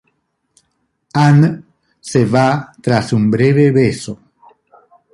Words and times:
Anne 1.25 1.51
se 2.09 2.23
va 2.33 2.49
tras 2.81 3.13
un 3.19 3.29
breve 3.37 3.71
beso. 3.81 4.19